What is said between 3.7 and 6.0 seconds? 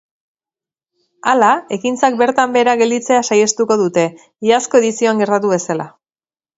dute, iazko edizioan gertatu bezala.